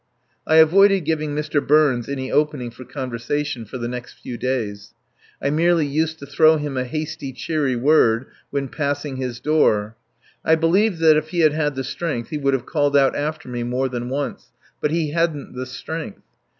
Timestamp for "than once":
13.89-14.47